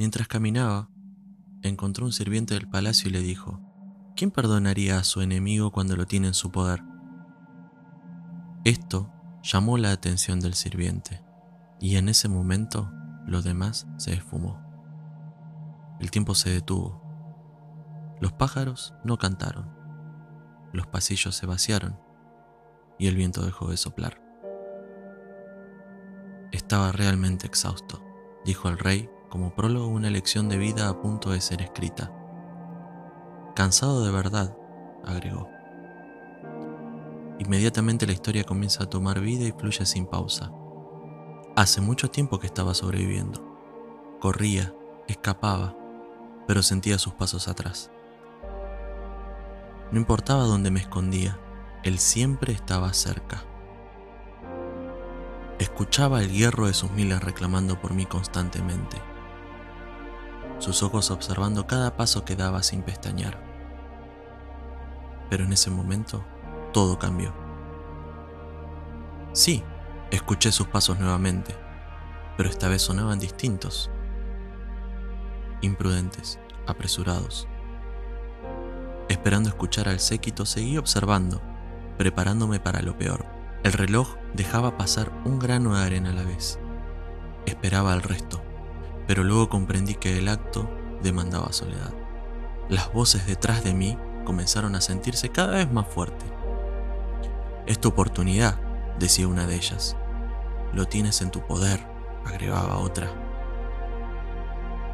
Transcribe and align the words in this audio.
Mientras 0.00 0.28
caminaba, 0.28 0.88
encontró 1.60 2.06
un 2.06 2.12
sirviente 2.14 2.54
del 2.54 2.66
palacio 2.66 3.10
y 3.10 3.12
le 3.12 3.20
dijo, 3.20 3.60
¿quién 4.16 4.30
perdonaría 4.30 4.98
a 4.98 5.04
su 5.04 5.20
enemigo 5.20 5.72
cuando 5.72 5.94
lo 5.94 6.06
tiene 6.06 6.28
en 6.28 6.32
su 6.32 6.50
poder? 6.50 6.82
Esto 8.64 9.12
llamó 9.42 9.76
la 9.76 9.92
atención 9.92 10.40
del 10.40 10.54
sirviente, 10.54 11.22
y 11.80 11.96
en 11.96 12.08
ese 12.08 12.30
momento 12.30 12.90
lo 13.26 13.42
demás 13.42 13.86
se 13.98 14.14
esfumó. 14.14 14.58
El 16.00 16.10
tiempo 16.10 16.34
se 16.34 16.48
detuvo. 16.48 17.02
Los 18.22 18.32
pájaros 18.32 18.94
no 19.04 19.18
cantaron. 19.18 19.68
Los 20.72 20.86
pasillos 20.86 21.34
se 21.34 21.44
vaciaron 21.44 22.00
y 22.98 23.08
el 23.08 23.16
viento 23.16 23.44
dejó 23.44 23.68
de 23.68 23.76
soplar. 23.76 24.18
Estaba 26.52 26.90
realmente 26.90 27.46
exhausto, 27.46 28.02
dijo 28.46 28.70
el 28.70 28.78
rey 28.78 29.10
como 29.30 29.54
prólogo 29.54 29.86
una 29.86 30.10
lección 30.10 30.48
de 30.48 30.58
vida 30.58 30.88
a 30.88 31.00
punto 31.00 31.30
de 31.30 31.40
ser 31.40 31.62
escrita. 31.62 32.12
Cansado 33.54 34.04
de 34.04 34.10
verdad, 34.10 34.56
agregó. 35.04 35.48
Inmediatamente 37.38 38.06
la 38.06 38.12
historia 38.12 38.44
comienza 38.44 38.84
a 38.84 38.90
tomar 38.90 39.20
vida 39.20 39.44
y 39.46 39.52
fluye 39.52 39.86
sin 39.86 40.04
pausa. 40.04 40.52
Hace 41.56 41.80
mucho 41.80 42.10
tiempo 42.10 42.38
que 42.38 42.46
estaba 42.46 42.74
sobreviviendo. 42.74 43.46
Corría, 44.20 44.74
escapaba, 45.08 45.74
pero 46.46 46.62
sentía 46.62 46.98
sus 46.98 47.14
pasos 47.14 47.48
atrás. 47.48 47.90
No 49.90 49.98
importaba 49.98 50.44
dónde 50.44 50.70
me 50.70 50.80
escondía, 50.80 51.38
él 51.82 51.98
siempre 51.98 52.52
estaba 52.52 52.92
cerca. 52.92 53.44
Escuchaba 55.58 56.22
el 56.22 56.30
hierro 56.30 56.66
de 56.66 56.74
sus 56.74 56.90
miles 56.92 57.22
reclamando 57.22 57.80
por 57.80 57.94
mí 57.94 58.06
constantemente, 58.06 58.96
sus 60.60 60.82
ojos 60.82 61.10
observando 61.10 61.66
cada 61.66 61.96
paso 61.96 62.24
que 62.24 62.36
daba 62.36 62.62
sin 62.62 62.82
pestañear. 62.82 63.42
Pero 65.28 65.44
en 65.44 65.52
ese 65.52 65.70
momento, 65.70 66.24
todo 66.72 66.98
cambió. 66.98 67.32
Sí, 69.32 69.64
escuché 70.10 70.52
sus 70.52 70.68
pasos 70.68 70.98
nuevamente, 70.98 71.56
pero 72.36 72.48
esta 72.48 72.68
vez 72.68 72.82
sonaban 72.82 73.18
distintos, 73.18 73.90
imprudentes, 75.62 76.38
apresurados. 76.66 77.48
Esperando 79.08 79.48
escuchar 79.48 79.88
al 79.88 80.00
séquito, 80.00 80.46
seguí 80.46 80.78
observando, 80.78 81.40
preparándome 81.98 82.60
para 82.60 82.82
lo 82.82 82.96
peor. 82.96 83.26
El 83.62 83.72
reloj 83.72 84.16
dejaba 84.34 84.76
pasar 84.76 85.12
un 85.24 85.38
grano 85.38 85.76
de 85.76 85.84
arena 85.84 86.10
a 86.10 86.14
la 86.14 86.22
vez. 86.22 86.58
Esperaba 87.46 87.92
al 87.92 88.02
resto, 88.02 88.42
pero 89.10 89.24
luego 89.24 89.48
comprendí 89.48 89.96
que 89.96 90.18
el 90.18 90.28
acto 90.28 90.70
demandaba 91.02 91.52
soledad. 91.52 91.92
Las 92.68 92.92
voces 92.92 93.26
detrás 93.26 93.64
de 93.64 93.74
mí 93.74 93.98
comenzaron 94.24 94.76
a 94.76 94.80
sentirse 94.80 95.30
cada 95.30 95.56
vez 95.56 95.72
más 95.72 95.88
fuerte. 95.88 96.24
Es 97.66 97.80
tu 97.80 97.88
oportunidad, 97.88 98.60
decía 99.00 99.26
una 99.26 99.48
de 99.48 99.56
ellas. 99.56 99.96
Lo 100.72 100.84
tienes 100.84 101.22
en 101.22 101.32
tu 101.32 101.44
poder, 101.44 101.84
agregaba 102.24 102.78
otra. 102.78 103.10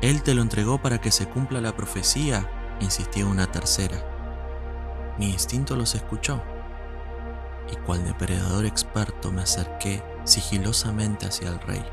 Él 0.00 0.22
te 0.22 0.32
lo 0.32 0.40
entregó 0.40 0.80
para 0.80 0.98
que 0.98 1.10
se 1.10 1.28
cumpla 1.28 1.60
la 1.60 1.76
profecía, 1.76 2.50
insistía 2.80 3.26
una 3.26 3.52
tercera. 3.52 3.98
Mi 5.18 5.28
instinto 5.28 5.76
los 5.76 5.94
escuchó, 5.94 6.42
y 7.70 7.76
cual 7.84 8.02
depredador 8.02 8.64
experto 8.64 9.30
me 9.30 9.42
acerqué 9.42 10.02
sigilosamente 10.24 11.26
hacia 11.26 11.50
el 11.50 11.60
rey. 11.60 11.84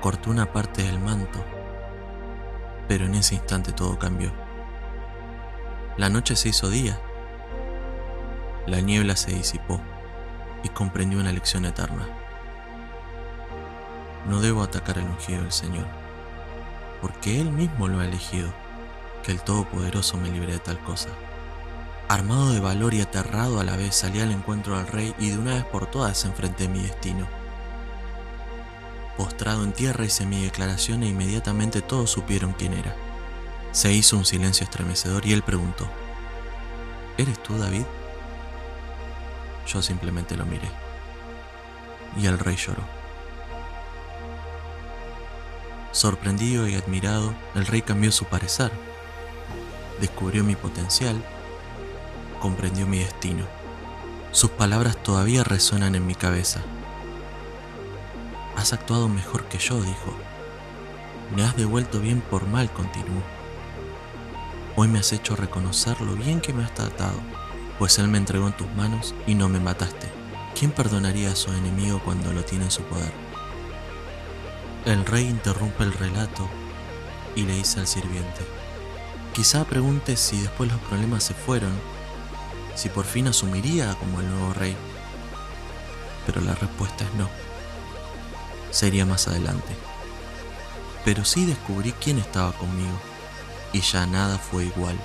Corté 0.00 0.30
una 0.30 0.52
parte 0.52 0.82
del 0.82 0.98
manto, 0.98 1.44
pero 2.86 3.06
en 3.06 3.14
ese 3.14 3.34
instante 3.34 3.72
todo 3.72 3.98
cambió. 3.98 4.32
La 5.96 6.08
noche 6.08 6.36
se 6.36 6.50
hizo 6.50 6.70
día 6.70 6.98
la 8.68 8.82
niebla 8.82 9.16
se 9.16 9.32
disipó 9.32 9.80
y 10.62 10.68
comprendió 10.68 11.18
una 11.18 11.32
lección 11.32 11.64
eterna. 11.64 12.06
No 14.28 14.42
debo 14.42 14.62
atacar 14.62 14.98
el 14.98 15.04
ungido 15.04 15.40
del 15.40 15.52
Señor, 15.52 15.86
porque 17.00 17.40
Él 17.40 17.50
mismo 17.50 17.88
lo 17.88 18.00
ha 18.00 18.04
elegido, 18.04 18.52
que 19.22 19.32
el 19.32 19.40
Todopoderoso 19.40 20.18
me 20.18 20.30
libre 20.30 20.52
de 20.52 20.58
tal 20.58 20.78
cosa. 20.80 21.08
Armado 22.08 22.52
de 22.52 22.60
valor 22.60 22.92
y 22.92 23.00
aterrado 23.00 23.58
a 23.58 23.64
la 23.64 23.74
vez, 23.74 23.94
salí 23.94 24.20
al 24.20 24.32
encuentro 24.32 24.76
del 24.76 24.86
rey 24.86 25.14
y 25.18 25.30
de 25.30 25.38
una 25.38 25.54
vez 25.54 25.64
por 25.64 25.86
todas 25.86 26.26
enfrenté 26.26 26.68
mi 26.68 26.82
destino. 26.82 27.26
Postrado 29.18 29.64
en 29.64 29.72
tierra 29.72 30.04
hice 30.04 30.24
mi 30.24 30.44
declaración 30.44 31.02
e 31.02 31.08
inmediatamente 31.08 31.82
todos 31.82 32.08
supieron 32.08 32.52
quién 32.52 32.72
era. 32.72 32.94
Se 33.72 33.92
hizo 33.92 34.16
un 34.16 34.24
silencio 34.24 34.62
estremecedor 34.62 35.26
y 35.26 35.32
él 35.32 35.42
preguntó, 35.42 35.90
¿Eres 37.16 37.42
tú 37.42 37.58
David? 37.58 37.82
Yo 39.66 39.82
simplemente 39.82 40.36
lo 40.36 40.46
miré. 40.46 40.70
Y 42.16 42.26
el 42.26 42.38
rey 42.38 42.54
lloró. 42.54 42.84
Sorprendido 45.90 46.68
y 46.68 46.76
admirado, 46.76 47.34
el 47.56 47.66
rey 47.66 47.82
cambió 47.82 48.12
su 48.12 48.24
parecer. 48.26 48.70
Descubrió 50.00 50.44
mi 50.44 50.54
potencial. 50.54 51.20
Comprendió 52.40 52.86
mi 52.86 53.00
destino. 53.00 53.46
Sus 54.30 54.50
palabras 54.50 54.96
todavía 55.02 55.42
resuenan 55.42 55.96
en 55.96 56.06
mi 56.06 56.14
cabeza. 56.14 56.62
Has 58.58 58.74
actuado 58.74 59.08
mejor 59.08 59.44
que 59.44 59.56
yo, 59.56 59.80
dijo. 59.80 60.14
Me 61.34 61.42
has 61.42 61.56
devuelto 61.56 62.00
bien 62.00 62.20
por 62.20 62.46
mal, 62.46 62.70
continuó. 62.70 63.22
Hoy 64.76 64.88
me 64.88 64.98
has 64.98 65.12
hecho 65.12 65.34
reconocer 65.34 65.98
lo 66.02 66.14
bien 66.14 66.42
que 66.42 66.52
me 66.52 66.64
has 66.64 66.74
tratado 66.74 67.18
pues 67.78 67.98
Él 68.00 68.08
me 68.08 68.18
entregó 68.18 68.48
en 68.48 68.56
tus 68.56 68.68
manos 68.74 69.14
y 69.26 69.34
no 69.34 69.48
me 69.48 69.60
mataste. 69.60 70.08
¿Quién 70.58 70.72
perdonaría 70.72 71.30
a 71.30 71.36
su 71.36 71.52
enemigo 71.52 72.00
cuando 72.04 72.32
lo 72.32 72.44
tiene 72.44 72.64
en 72.64 72.70
su 72.70 72.82
poder? 72.82 73.12
El 74.84 75.06
rey 75.06 75.26
interrumpe 75.28 75.84
el 75.84 75.92
relato 75.92 76.48
y 77.36 77.42
le 77.42 77.54
dice 77.54 77.78
al 77.78 77.86
sirviente, 77.86 78.40
quizá 79.32 79.64
pregunte 79.64 80.16
si 80.16 80.40
después 80.40 80.70
los 80.72 80.80
problemas 80.82 81.22
se 81.22 81.34
fueron, 81.34 81.70
si 82.74 82.88
por 82.88 83.04
fin 83.04 83.28
asumiría 83.28 83.94
como 83.94 84.20
el 84.20 84.28
nuevo 84.28 84.52
rey. 84.54 84.76
Pero 86.26 86.40
la 86.40 86.54
respuesta 86.56 87.04
es 87.04 87.14
no. 87.14 87.28
Sería 88.70 89.06
más 89.06 89.28
adelante. 89.28 89.76
Pero 91.04 91.24
sí 91.24 91.46
descubrí 91.46 91.92
quién 91.92 92.18
estaba 92.18 92.52
conmigo 92.52 92.98
y 93.72 93.80
ya 93.80 94.06
nada 94.06 94.38
fue 94.38 94.64
igual. 94.66 94.98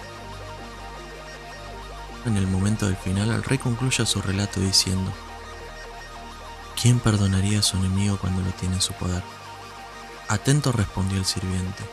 En 2.26 2.38
el 2.38 2.48
momento 2.48 2.86
del 2.86 2.96
final, 2.96 3.32
el 3.32 3.44
rey 3.44 3.58
concluye 3.58 4.06
su 4.06 4.22
relato 4.22 4.60
diciendo, 4.60 5.12
¿quién 6.82 7.00
perdonaría 7.00 7.60
a 7.60 7.64
su 7.64 7.78
enemigo 7.78 8.18
cuando 8.18 8.42
lo 8.42 8.52
tiene 8.52 8.76
en 8.76 8.82
su 8.82 8.94
poder? 8.94 9.24
Atento 10.30 10.72
respondió 10.72 11.18
el 11.18 11.26
sirviente, 11.26 11.84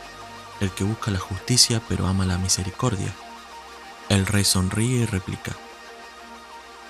el 0.61 0.71
que 0.71 0.85
busca 0.85 1.11
la 1.11 1.19
justicia 1.19 1.81
pero 1.89 2.07
ama 2.07 2.25
la 2.25 2.37
misericordia. 2.37 3.13
El 4.07 4.25
rey 4.25 4.45
sonríe 4.45 5.01
y 5.01 5.05
replica, 5.05 5.51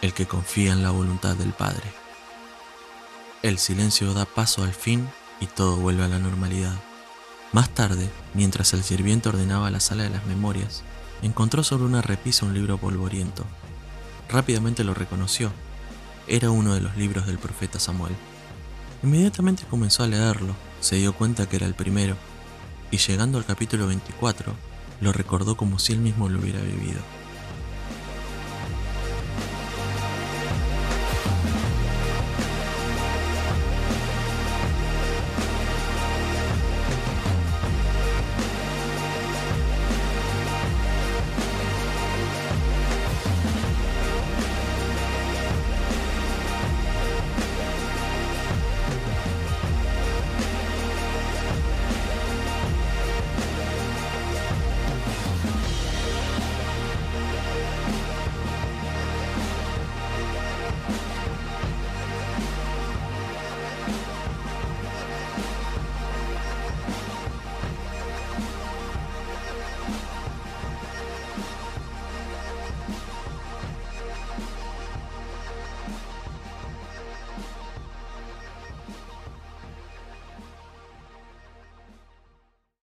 el 0.02 0.14
que 0.14 0.28
confía 0.28 0.72
en 0.72 0.84
la 0.84 0.92
voluntad 0.92 1.36
del 1.36 1.54
Padre. 1.54 2.01
El 3.44 3.58
silencio 3.58 4.14
da 4.14 4.26
paso 4.26 4.64
al 4.64 4.72
fin 4.72 5.10
y 5.40 5.48
todo 5.48 5.78
vuelve 5.78 6.04
a 6.04 6.08
la 6.08 6.20
normalidad. 6.20 6.76
Más 7.54 7.72
tarde, 7.72 8.08
mientras 8.36 8.72
el 8.74 8.84
sirviente 8.84 9.30
ordenaba 9.30 9.72
la 9.72 9.80
sala 9.80 10.04
de 10.04 10.12
las 10.12 10.28
memorias, 10.28 10.84
encontró 11.24 11.64
sobre 11.64 11.86
una 11.86 12.04
repisa 12.04 12.46
un 12.46 12.54
libro 12.54 12.78
polvoriento. 12.78 13.44
Rápidamente 14.30 14.84
lo 14.84 14.94
reconoció. 14.94 15.52
Era 16.28 16.52
uno 16.52 16.76
de 16.76 16.82
los 16.82 16.96
libros 16.98 17.26
del 17.26 17.40
profeta 17.40 17.80
Samuel. 17.80 18.16
Inmediatamente 19.02 19.64
comenzó 19.68 20.04
a 20.04 20.08
leerlo, 20.08 20.56
se 20.80 20.98
dio 20.98 21.14
cuenta 21.14 21.50
que 21.50 21.56
era 21.56 21.66
el 21.66 21.74
primero, 21.74 22.18
y 22.92 22.98
llegando 22.98 23.40
al 23.40 23.46
capítulo 23.46 23.88
24, 23.88 24.54
lo 25.02 25.12
recordó 25.14 25.58
como 25.58 25.80
si 25.80 25.94
él 25.94 26.00
mismo 26.00 26.30
lo 26.30 26.40
hubiera 26.40 26.62
vivido. 26.62 27.02